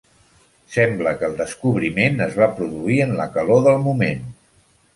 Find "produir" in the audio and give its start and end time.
2.57-2.99